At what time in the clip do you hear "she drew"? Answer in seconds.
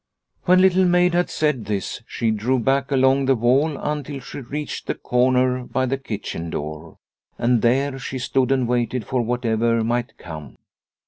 2.07-2.57